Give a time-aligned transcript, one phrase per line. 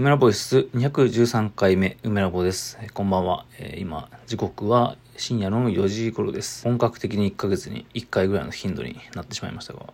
[0.00, 2.78] 梅ラボイス213回目、梅ラボです。
[2.94, 3.44] こんばんは。
[3.58, 6.64] えー、今、時刻は深夜の4時頃です。
[6.64, 9.92] 本格的に1ヶ月に1回ぐらいの頻度になってしまいましたが、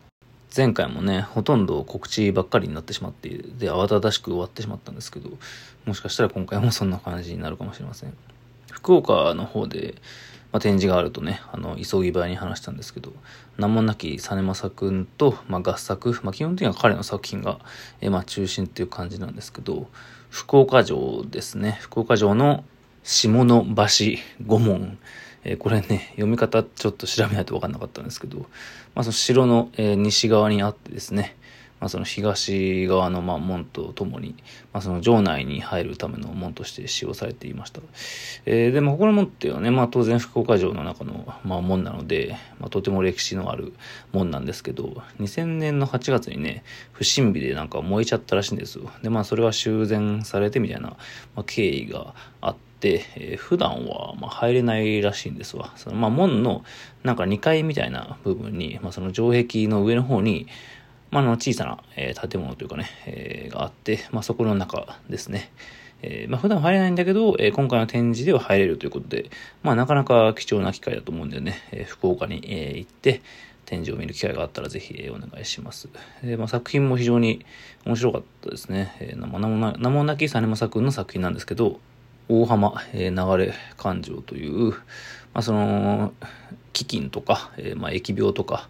[0.56, 5.28] 前回もね、ほとんど告知ばっかりになってしまって、で、慌ただしく終わってしまったんですけど、
[5.86, 8.16] もしかしたら今回もそんな感じになるかもしれません。
[8.70, 9.96] 福岡の方で、
[10.52, 13.12] まあ、展示があるとね、あの、急ぎ早に話したんですけど、
[13.56, 17.58] 名もなき実政くんと、まあ、合作、まあ、基本的には彼の作品が、
[18.00, 19.88] えまあ、中心っていう感じなんですけど、
[20.30, 21.78] 福岡城ですね。
[21.80, 22.64] 福岡城の
[23.02, 24.98] 下の橋五門。
[25.48, 28.46] えー、これね、読み方ちょっと調べないと分かんなかったんですけど、ま
[29.00, 31.36] あ、その城の、えー、西側にあってですね、
[31.80, 34.34] まあ、その東側のま門とともに、
[34.72, 37.80] まあ、その城内に入るための門として使用されていました。
[38.46, 43.74] えー、でもここの門っていうのはね、まあ、当然福岡城の中のま門なので、まあ、とても歴史のある
[44.12, 48.90] 門なんですけど、2000年の8月にね、不審火でなんか燃えちゃったらしいんですよ。
[49.02, 50.96] で、まあそれは修繕されてみたいな、
[51.34, 55.74] ま、経緯があって、えー、普段はま入れないらしいんですわ。
[55.76, 56.64] そのまあ門の
[57.04, 60.46] なんか2階みたいな部分に、まあ、その城壁の上の方に、
[61.10, 65.50] まあ、の小さな、えー、建物というかね、えー、があって、まあ、そこの中ですね。
[66.02, 69.30] えー、まあ、普段入れないんだけど、えー、今回の展示では入れるということで、
[69.62, 73.22] まあ、なかなか貴重な機会だと思うんでね、えー、福岡に、えー、行って、
[73.66, 75.88] 展示を見る機会があったらぜひ、えー、お願いします。
[76.22, 77.44] でまあ、作品も非常に
[77.84, 78.96] 面白かったですね。
[79.00, 81.80] えー、名もな名もなき実政君の作品なんですけど、
[82.28, 84.76] 大浜、えー、流れ感情という、ま
[85.34, 86.12] あ、その、
[86.72, 88.68] 飢饉とか、えーまあ、疫病とか、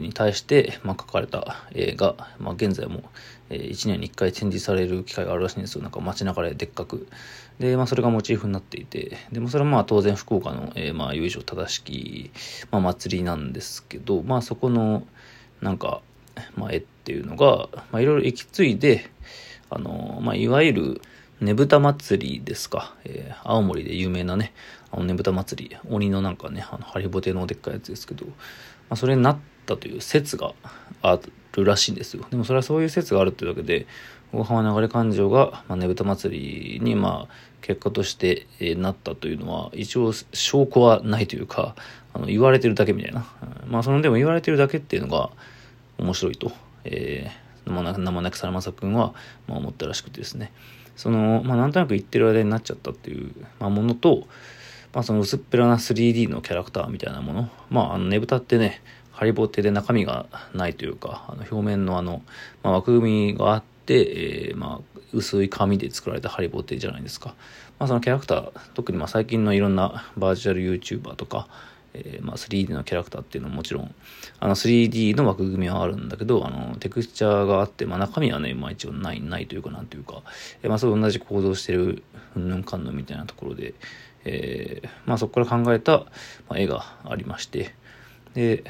[0.00, 3.02] に対して、まあ、書かれた絵が、まあ、現在も、
[3.48, 5.82] えー、1年に1回展示される機会があるらしいんですよ。
[5.82, 7.06] なんか街中ででっかく。
[7.58, 12.30] で、まあ、それがモチーフになっていて、でもそれはまあ当然福岡の、えー、まあ、由緒正しき、
[12.70, 15.06] まあ、祭りなんですけど、まあ、そこの、
[15.60, 16.00] なんか、
[16.56, 19.10] まあ、絵っていうのが、まあ、いろいろ行き継いで、
[19.68, 21.02] あの、まあ、いわゆる、
[21.40, 22.94] ねぶた祭りですか。
[23.04, 24.52] えー、青森で有名なね、
[24.90, 28.32] あのねぶた祭り、鬼のなんかね、あの、ハリボテのでっかいやつですけど、ま
[28.90, 30.52] あ、それになったという説が
[31.02, 31.18] あ
[31.56, 32.24] るらしいんですよ。
[32.30, 33.86] でもそれはそういう説があるというわけで、
[34.32, 41.74] 大浜流れ勘定が、まあ、ねぶた祭りに、まあ、結果として、えー、なったというのは、一応証拠はないというか、
[42.12, 43.26] あの、言われてるだけみたいな。
[43.66, 45.30] まあ、その、でも言われてるだけっていうのが
[45.98, 46.52] 面白いと、
[46.84, 49.14] えー、名もなくさらまさくんは、
[49.48, 50.52] まあ、思ったらしくてですね。
[50.96, 54.26] その、まあ、なんとなく言ってる間になっちゃったっていう、まあ、ものと、
[54.92, 57.50] まあ、その薄っぺらな 3D のキャラクターみたいなもの。
[57.68, 58.82] まあ、あの、ねぶたってね、
[59.20, 62.22] ハリボテで中身がないというか、あの表面のあの、
[62.62, 67.34] まあ、枠組みがあって、えー、まあ、薄い紙で作られたハリボテじゃないですか。
[67.78, 71.48] まあ、そのキャラクター、特にまあ最近のいろんなバーチャル YouTuber とか、
[71.92, 73.94] えー、まあ 3D のキャラクターっていうのはもちろん、
[74.38, 80.22] あの 3D の枠組みはあるんだけど、あの、テクスチャーがあって、まあ中身はね、まあ一応ない、ないというかなんというか、
[80.62, 82.02] えー、まあそう同じ行動してる、
[82.36, 83.74] うんぬんかんぬんみたいなところで、
[84.24, 85.98] えー、まあそこから考えた、
[86.48, 87.74] まあ、絵がありまして、
[88.32, 88.64] で、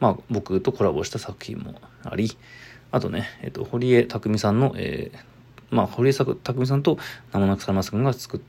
[0.00, 2.36] まあ、僕とコラボした作品もあり、
[2.92, 5.18] あとね、えっ、と、堀江匠さんの、えー、
[5.70, 6.98] まあ、堀江匠さんと
[7.32, 8.40] 名もなくさまさんが作っ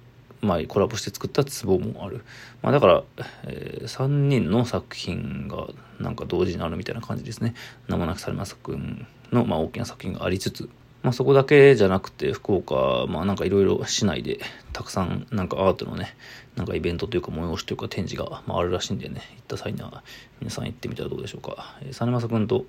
[0.42, 2.24] まあ、コラボして作ったツボもある。
[2.62, 3.04] まあ、だから、
[3.44, 5.68] えー、3人の作品が
[6.00, 7.56] なんか同時にあるみたいな感じですね。
[7.88, 10.70] 名もなくされますくんの、まあ、大きな作品がありつつ、
[11.04, 14.40] まあ、そこだけじゃなくて、福岡、まあ、なんかいろいろ市内で、
[14.74, 16.16] たくさん、なんかアートのね、
[16.56, 20.04] なんかイベントというか催しというか展示が、まあ、あるらしいんでね、行った際には、
[20.40, 21.78] 皆さん行ってみたらどうでしょうか。
[21.82, 22.66] えー、実政くんと、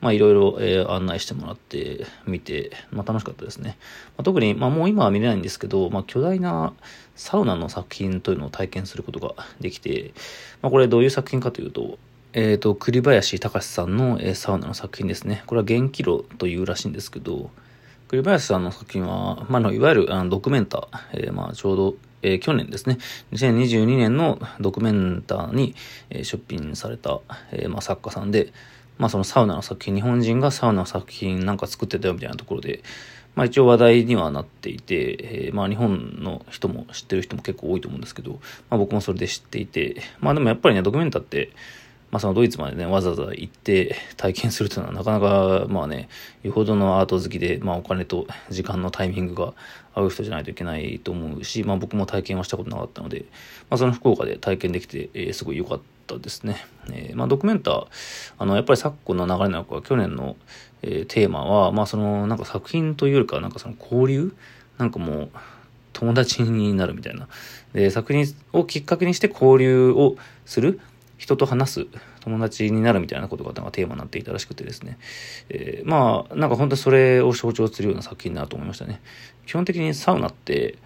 [0.00, 3.76] まあ、いろいろ、えー、案内してもらって、見て、まあ、楽しかったですね。
[4.16, 6.74] まあ、特に、まあ、もう今は見れないんですけど、まあ、巨大な
[7.16, 10.12] サウナの作品というのを体験することができて、
[10.62, 11.98] まあ、これどういう作品かというと、
[12.32, 15.42] えっ、ー、と、栗林隆さんの、えー、サウナの作品ですね。
[15.46, 17.50] これは元気炉というらしいんですけど、
[18.10, 22.98] 栗林さんの作品は、まあ、のいわゆるあのドキュメンタ、えー、まあ、ちょうど、えー、去年ですね、
[23.30, 25.76] 2022年のドキュメンターに、
[26.10, 27.20] えー、出品された、
[27.52, 28.52] え、まあ、作家さんで、
[28.98, 32.82] まあ、そのサウナの作品、日本人がサウナの作品なんか作ってたよみたいなところで、
[33.36, 38.40] まあ、一応話題にはなっていて、えー、まあ、日本の人も知ってる人も結構多いと思うんですけど、
[38.70, 41.52] まあ、僕もそれで知っていて、まあ、でもやっぱりね、ドキュメンタって、
[42.10, 46.08] まあそのドイツまでね、わざわざ行って体験するというのはなかなか、まあね、
[46.42, 49.54] よほどのアート好きで、まあお金と時間のタイミングが
[49.94, 53.26] 合う人じゃないといけないと思うし、まあ僕も体験はしたことなかったので、
[53.68, 56.64] まあその福岡で体験できて、えー、すごい良かったですね。
[56.90, 57.86] えー、まあドキュメンター、
[58.38, 60.36] あの、やっぱり昨今の流れなのか、去年の、
[60.82, 64.34] えー、テーマは、まあその、なんか作品というよりか、なんかその交流
[64.78, 65.30] なんかもう、
[65.92, 67.28] 友達になるみたいな。
[67.72, 70.16] で、作品をきっかけにして交流を
[70.46, 70.80] する
[71.20, 71.86] 人と話す
[72.20, 74.96] 友達になるみたいなことがテーマになっていたらしくてですね、
[75.50, 79.02] えー、まあ、なんか本当にそれを象徴するような作品だなと思いましたね。
[79.44, 80.78] 基本的にサウナって、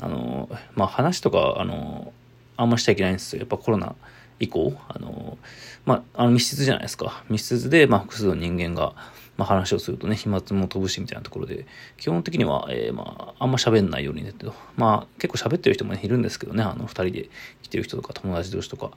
[0.00, 2.14] あの、まあ話とか、あの、
[2.56, 3.40] あんましちゃいけないんですよ。
[3.40, 3.94] やっぱコロナ
[4.40, 5.36] 以降、あの、
[5.84, 7.22] まあ、あの密室じゃないですか。
[7.28, 8.94] 密室で、まあ、複数の人間が、
[9.36, 11.66] まあ、話をするとね、飛沫も飛ぶしみたいなところで、
[11.98, 14.54] 基本的には、えー、まあ、あんま喋んないようにねと。
[14.76, 17.28] まあ、結構喋ってる人も、ね、いるんですけどね、あの、二人で
[17.62, 18.92] 来てる人とか、友達同士とか。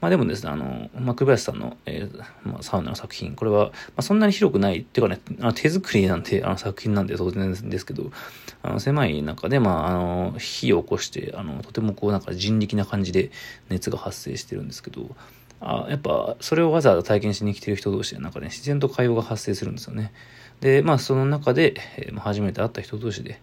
[0.00, 8.10] まあでもですね、あの、まあ、栗林さんの、えー、まあ、サウナの作品、これは、まあ、そんなに広くない、っていうかね、あの手作りなんて、あの作品なんで当然ですけど、
[8.62, 13.30] あの、狭い中で、まあ、あの、火を起こして、あの、とてもこう、なんか人力な感じで
[13.70, 15.16] 熱が発生してるんですけど、
[15.60, 20.12] あやっぱ、それをわざわざ体験しに来てる人同士で、なんかね、自然と会話が発生するんですよね。
[20.60, 23.40] で、まあ、その中で、えー、初めて会った人同士で、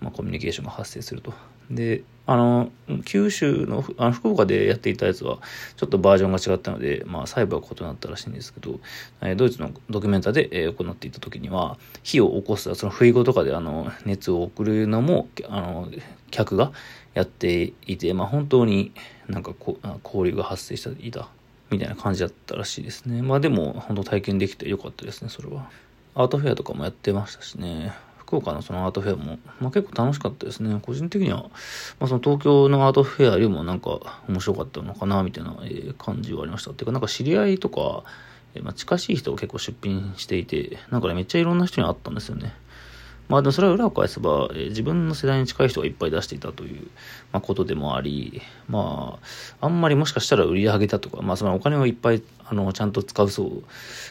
[0.00, 1.32] まあ、コミュニケーションが発生すると。
[1.70, 2.70] で、あの、
[3.04, 5.38] 九州の、あの福岡でやっていたやつは、
[5.76, 8.80] ちょっとバージョンが違ったので、まあ、細部は異なったらしいんですけど、
[9.20, 15.88] えドイツのドキュメンタで、えー、行っていた時には、火を起こす、その不意後とかで、あの、熱を送るのも、あの、
[16.30, 16.72] 客が
[17.14, 18.92] やっていて、まあ、本当に
[19.28, 21.28] なんかこ交流が発生していた、
[21.70, 23.22] みたいな感じだったらしいですね。
[23.22, 25.70] まあ、でも、本当体験できてよかったですね、それは。
[26.14, 27.92] アートフェアとかもやってましたしね。
[28.30, 30.78] 福岡のそのアートフェアも、まあ、結構楽しかったですね。
[30.80, 31.50] 個人的には、
[31.98, 35.56] まあ、その東京のアートフェアよりもなんか面白かったのかな、みたいな、
[35.98, 36.70] 感じはありました。
[36.70, 38.04] っていうか、なんか知り合いとか、
[38.62, 42.54] まあ、近しい人を結構出品していて、なんかね、めっちゃいろんな人に会ったんですよね。
[43.30, 46.88] まあそれは裏を返せば、えー、自分の世代に近い人がいっぱい出していたという、
[47.32, 49.18] まあ、ことでもあり、ま
[49.60, 53.62] あ、あんまりもしかしたら売り上げたとか、まあそのお金をいっぱい、あの、ちゃんと使う層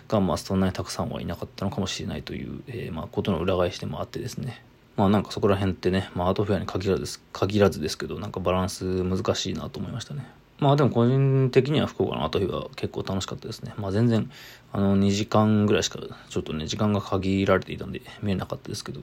[0.08, 4.64] が、まあそんなにたくさんはいなかったのかもしれないという、えー、まあことの裏返しでもあってですね。
[4.96, 10.26] まあなんかそこら辺ってね、まあアートフェアに限らず限らずですけど、なんかバランス難しいなと思いましたね。
[10.60, 13.74] まあでも個人的には福岡の後日は結構楽しかったですね。
[13.78, 14.30] まあ全然、
[14.74, 19.02] あの2時間ぐらいしか、ちょっとね、時間が限られていたんで見えなかったですけど。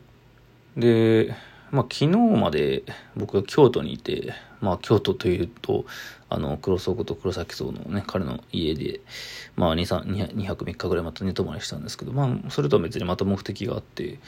[0.76, 1.34] で、
[1.70, 2.84] まあ昨日まで
[3.16, 5.86] 僕が京都にいて、まあ京都というと、
[6.28, 9.00] あの、黒荘と黒崎荘のね、彼の家で、
[9.56, 14.18] まあ2、3、2泊3日ぐらいまた寝泊まりしたんですけど、まあそれとは別にまた目的があって、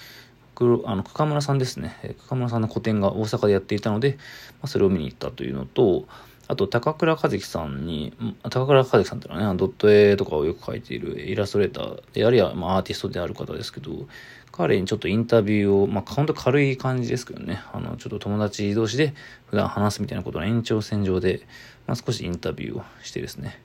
[0.87, 2.17] あの、深村さんですね。
[2.25, 4.17] 深村さんの個展が大阪でやっていたので、
[4.55, 6.09] まあ、それを見に行ったというのと、
[6.49, 14.09] あと、高倉和樹さんに、高倉和樹さんってのはね、ドット絵とかをよく描いているイラストレーターで、あるいは、まあ、アーティストである方ですけど、
[14.51, 19.13] 彼にちょっとインタビューを、まあ、ほんと軽い感じですけどね、あの、ちょっと友達同士で
[19.51, 21.47] 普段話すみたいなことの延長線上で、
[21.87, 23.61] まあ、少しインタビューをしてですね、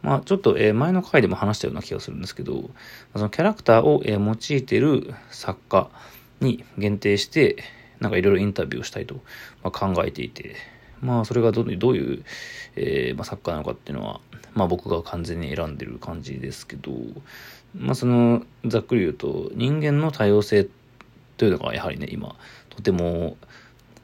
[0.00, 2.70] まあ、ちょっと、え、前の回でも話したような気がするんですけど、
[3.12, 5.90] そのキャラクターを、用いている作家
[6.40, 7.62] に限定して、
[8.00, 9.20] なんかいろいろインタビューをしたいと、
[9.62, 10.56] 考えていて、
[11.02, 12.24] まあそれがどどういう、
[12.76, 14.20] えー、まあ、サッカーなのかっていうのは、
[14.54, 16.92] まあ僕が完全に選んでる感じですけど、
[17.76, 20.68] まあその、ざっくり言うと、人間の多様性
[21.36, 22.36] というのがやはりね、今、
[22.70, 23.36] とても、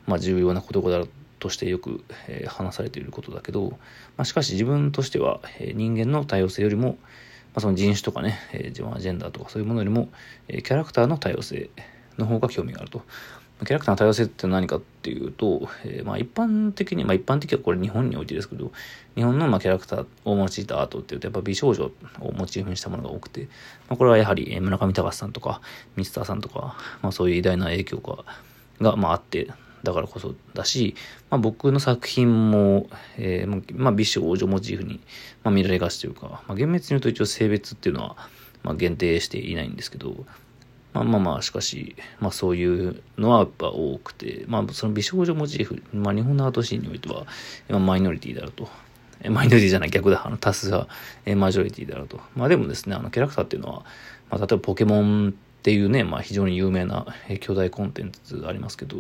[0.07, 1.07] まあ重要な事柄
[1.39, 3.71] としてよく、えー、話されていることだけど、
[4.17, 6.99] まあしかし自分としては、えー、人間の多様性よりも、
[7.55, 10.09] まあ、その人種とかね、えー、ジェンダーとかそういうものよりも、
[10.49, 11.71] えー、キャラクターの多様性
[12.19, 13.03] の方が興味があると。
[13.61, 18.71] キャラクターの多様性って何かっていうと、えー、まあ一般的に、まあ一般的はこれ日本においてですけど、
[19.17, 21.91] 日本のまあキャラクターを用いたアートっていうと、やっぱ美少女
[22.21, 23.49] をモチーフにしたものが多くて、
[23.89, 25.61] まあ、これはやはり村上隆さんとか、
[25.97, 28.25] ミスターさんとか、まあそういう偉大な影響が、
[28.81, 29.49] がまああって、
[29.83, 30.95] だからこそだし、
[31.31, 35.01] まあ、僕の作品も、えー、まあ、美少女モチーフに、
[35.45, 38.17] まあ、見られがちというか、まあ、厳密に言うと一応性別っていうのは、
[38.63, 40.27] まあ、限定していないんですけど、
[40.99, 47.27] まあまあまあ、しかし、まあそういうのはやっぱ多くて、まあその美少女モチーフ、まあ日本のアートシーンにおいては、
[47.79, 48.69] マイノリティであると。
[49.29, 50.23] マイノリティじゃない逆だ。
[50.25, 50.89] あの多数派、
[51.37, 52.21] マジョリティであると。
[52.37, 53.85] まあでもですね、あのキャラクターっていうのは、
[54.31, 57.07] まあ例えばポケモンっていうね、まあ非常に有名な
[57.41, 58.99] 巨大コンテンツありますけど、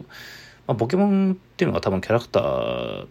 [0.67, 3.07] まあ、ポケモンっていうのが多分キャラクター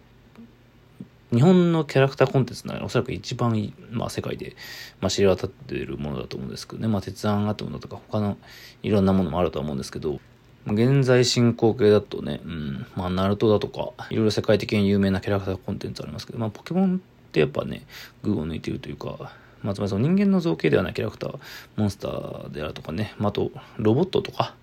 [1.32, 4.56] 日本のキャラクターコンテンツならおそらく一番、まあ、世界で、
[5.00, 8.38] まあ、知り渡っているものだと思うんですけどね、まあ、鉄腕アトムだとか他の
[8.82, 10.20] いろんなものもあるとは思うんですけど、
[10.66, 17.84] 現在進行形だとね、うん、まあ、ナルトだとか、いろいろ世界的に有名なキャラクターコンテンツありますけど、まあ、ポケモンってやっぱね、
[18.22, 19.32] 群を抜いているというか、
[19.62, 21.38] まあ、つまりその人間の造形ではないキャラクター、
[21.76, 24.54] モンスターであるとかね、まあ、あと、ロボットとか、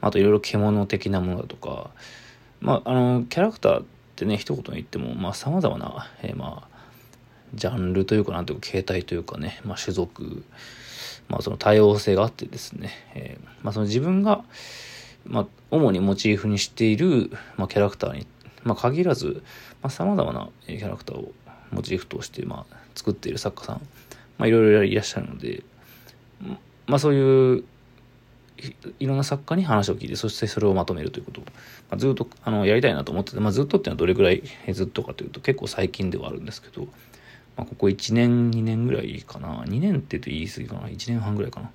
[0.00, 1.90] あといろいろ獣的なものだとか、
[2.60, 3.84] まあ、あの、キャラクター
[4.16, 6.76] てね、一言に言っても、まあ、様々な、えー、まあ、
[7.54, 10.44] ジャンルというか、なんていうか、形態というかね、まあ、種族、
[11.28, 14.44] まあ、その多様性があってですね、えー、まあ、その自分が、
[15.24, 18.26] まあ、主にモチーフにしている、まあ、キャラクターに、
[18.64, 19.42] まあ、限らず、
[19.82, 21.32] まあ、様々なキャラクターを
[21.70, 23.76] モチーフとして、まあ、作っている作家さん、
[24.38, 25.62] まあいろいろいらっしゃるので、
[26.86, 27.64] まあそういう
[28.98, 31.50] いろんな作家に話を聞いて、そしてそれをまとめるということを、ま
[31.92, 36.86] あ、ずっとあのやりたいなと思ってて、まあ、ずっとっていうのはどれぐらいずっとかというと結構最近ではあるんですけど、
[37.56, 39.64] まあ、ここ1年、2年ぐらいかな。
[39.64, 40.80] 2年って言うと言い過ぎかな。
[40.88, 41.70] 1年半ぐらいかな。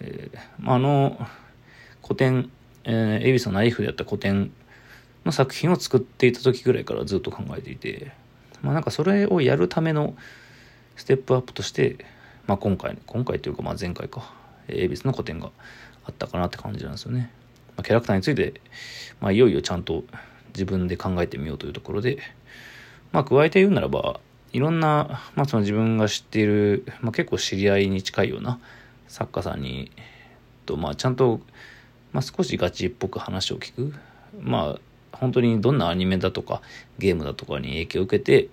[0.00, 1.26] えー、まあ、あの、
[2.02, 2.50] 古典、
[2.84, 4.50] えー、エビスのナイフでやった古典
[5.24, 8.12] の作品を作っていた時ぐらいからずっと考えていて、
[8.62, 10.14] まあなんかそれをやるための
[10.96, 11.96] ステップアップとして、
[12.46, 14.32] まあ今回、今回というかまあ前回か、
[14.68, 15.50] エビスの古典が
[16.04, 17.30] あったかなって感じなんですよね。
[17.76, 18.60] まあ、キャラクターについて、
[19.20, 20.04] まあ、いよいよちゃんと
[20.54, 22.18] 自分で考えてみようというところで、
[23.12, 24.20] まあ、加えて言うならば、
[24.52, 28.60] いろんな、まあ、その自分が知っている、まあ、結構知り合いに近いような
[29.08, 29.90] 作家さんに、
[30.64, 31.40] と、まあ、ちゃんと、
[32.12, 33.94] まあ、少しガチっぽく話を聞く。
[34.40, 34.80] まあ、
[35.16, 36.62] 本当にどんなアニメだとか、
[36.98, 38.48] ゲームだとかに影響を受けて、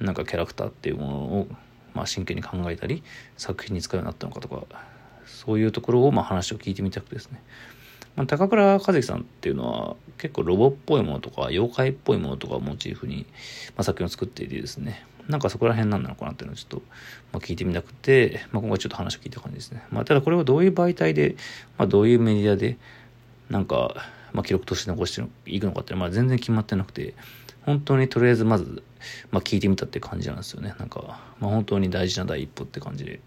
[0.00, 1.48] なんかキャラクターっていうものを、
[1.94, 3.02] まあ、真剣に考えたり、
[3.36, 4.64] 作品に使うようになったのかとか、
[5.30, 7.42] そういうところをまあ話を聞いてみたくですね。
[8.16, 13.26] まあ、高倉和樹さんっていうのは結構ロボっぽいものとか妖怪っぽいものとかをモチーフに、
[13.76, 16.82] まあ、作品を作っていてですねなんかそこら辺なんなのかなっていうのをちょっと、
[17.32, 19.84] まあ、聞いてみたくて、まあ、今回ちょっと話を聞いた感じですね。
[19.90, 21.36] まあ、ただこれをどういう媒体で、
[21.78, 22.78] まあ、どういうメディアで
[23.48, 23.94] なんか、
[24.32, 27.14] まあ、記録として残していくのかっていうのはまあ全然決まってなくて
[27.64, 28.82] 本当にとりあえずまず、
[29.30, 30.74] まあ、聞いてみたって感じなんですよね。
[30.78, 33.20] なんか、まあ、本当に大事な第一歩って感じで。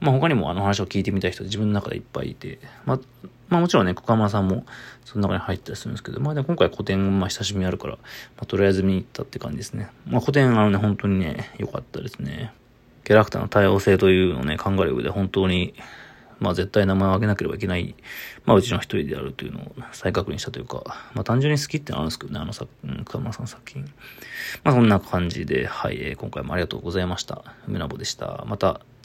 [0.00, 3.00] まあ、他にもあの話を聞いてみたい人自分の中でいっぱいいて、まあ、
[3.48, 4.64] まあもちろんね、小川さんも
[5.04, 8.00] その中に入ったりするんですけど、まあで今回古典、まあ親しみあるから、ま
[8.38, 9.90] あとりあえず見に行ったって感じですね。
[10.06, 12.52] まあ古典あのね、本当にね、良かったですね。
[13.04, 15.74] キャラクターの多様性というのをね、考える上で本当に
[16.42, 17.94] まあ絶対名前を挙げなければいけない、
[18.44, 20.82] まあうちの一人であるというのを再確認したというか、
[21.14, 23.82] まあ単純に好きってのあるんですけどね、あの作、うん、桑村さんの作品。
[24.64, 27.44] まあそんな感じで、はい、えー、今回もありがとうございました。
[27.68, 28.44] 梅なぼでした。
[28.46, 28.80] また